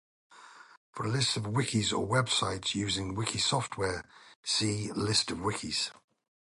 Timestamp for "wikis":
1.43-1.93, 5.37-5.91